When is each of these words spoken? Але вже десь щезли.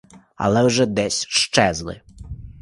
Але 0.35 0.63
вже 0.63 0.85
десь 0.85 1.25
щезли. 1.27 2.01